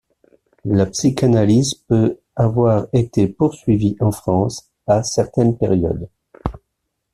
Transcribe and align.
La 0.65 0.87
psychanalyse 0.87 1.75
peut 1.75 2.17
avoir 2.35 2.87
été 2.91 3.27
poursuivie 3.27 3.97
en 3.99 4.11
France, 4.11 4.71
à 4.87 5.03
certaines 5.03 5.55
périodes. 5.55 6.09